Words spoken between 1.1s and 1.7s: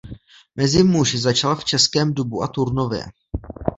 začal v